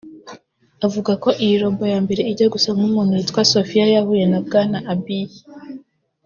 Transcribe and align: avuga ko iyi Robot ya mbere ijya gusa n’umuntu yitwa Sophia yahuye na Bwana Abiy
avuga 0.85 1.11
ko 1.23 1.29
iyi 1.43 1.55
Robot 1.61 1.89
ya 1.93 1.99
mbere 2.05 2.21
ijya 2.31 2.47
gusa 2.53 2.69
n’umuntu 2.79 3.11
yitwa 3.19 3.41
Sophia 3.53 3.85
yahuye 3.93 4.25
na 4.31 4.39
Bwana 4.45 4.77
Abiy 4.93 5.29